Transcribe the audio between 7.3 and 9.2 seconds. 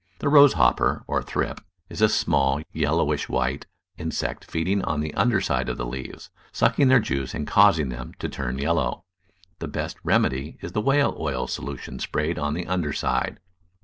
and causing them to turn yellow.